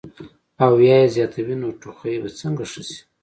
[0.65, 2.95] او يا ئې زياتوي نو ټوخی به څنګ ښۀ شي-